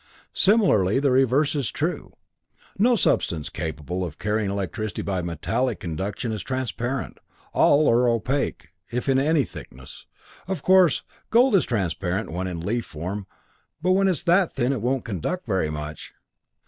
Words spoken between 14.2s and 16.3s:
that thin it won't conduct very much!